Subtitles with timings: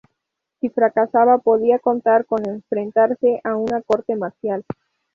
[0.59, 4.65] Si fracasaba, podía contar con enfrentarse a una corte marcial.